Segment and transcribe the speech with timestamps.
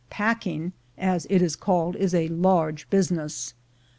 [0.09, 3.53] "Packing," as it is called, is a large business.